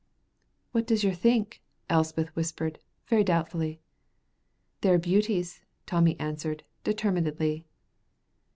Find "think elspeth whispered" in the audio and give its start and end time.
1.13-2.79